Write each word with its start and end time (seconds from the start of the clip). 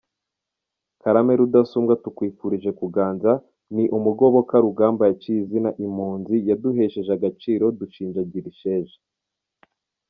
Karame 1.01 1.33
rudasumbwa 1.39 1.93
tukwifurije 2.03 2.69
kuganza, 2.79 3.31
ni 3.75 3.85
umugoboka 3.97 4.55
rugamba 4.65 5.03
yaciye 5.09 5.39
izina 5.43 5.69
impunzi, 5.85 6.35
yaduhesheje 6.49 7.11
agaciro, 7.17 7.65
dushinjagirana 7.79 8.49
isheja”. 8.53 8.97